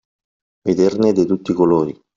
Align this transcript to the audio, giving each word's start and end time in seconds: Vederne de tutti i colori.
Vederne 0.67 1.13
de 1.13 1.27
tutti 1.27 1.51
i 1.51 1.53
colori. 1.53 1.95